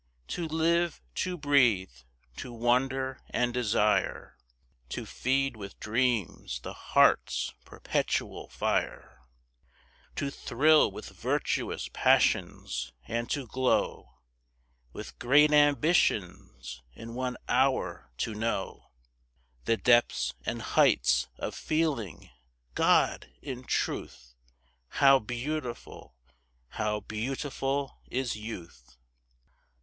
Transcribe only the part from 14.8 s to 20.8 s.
With great ambitions—in one hour to know The depths and